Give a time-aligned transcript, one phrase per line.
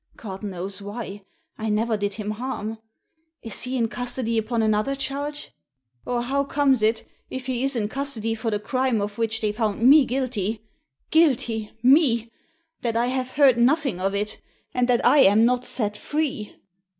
[0.17, 1.25] God knows why;
[1.59, 2.79] I never did him harm.
[3.43, 5.51] Is he in custody upon another charge?
[6.07, 9.51] Or how comes it, if he is in custody for the crime of which they
[9.51, 10.65] found me guilty—
[11.11, 11.69] guilty!
[11.83, 12.31] me!—
[12.81, 14.41] that I have heard nothing of it,
[14.73, 16.55] and that I am not set free?"